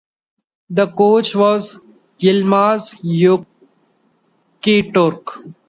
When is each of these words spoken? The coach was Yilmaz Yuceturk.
The 0.71 0.87
coach 0.87 1.35
was 1.35 1.77
Yilmaz 2.17 2.99
Yuceturk. 4.65 5.45